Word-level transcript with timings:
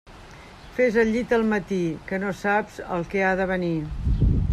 Fes 0.77 0.95
el 1.01 1.11
llit 1.15 1.35
al 1.37 1.45
matí, 1.51 1.79
que 2.11 2.19
no 2.23 2.31
saps 2.39 2.79
el 2.97 3.05
que 3.13 3.23
ha 3.27 3.35
de 3.41 3.47
venir. 3.53 3.75